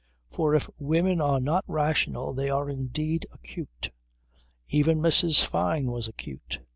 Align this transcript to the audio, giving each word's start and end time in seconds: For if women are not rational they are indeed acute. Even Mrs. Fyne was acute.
For 0.31 0.55
if 0.55 0.67
women 0.79 1.21
are 1.21 1.39
not 1.39 1.63
rational 1.67 2.33
they 2.33 2.49
are 2.49 2.71
indeed 2.71 3.27
acute. 3.31 3.91
Even 4.69 4.97
Mrs. 4.99 5.45
Fyne 5.45 5.91
was 5.91 6.07
acute. 6.07 6.59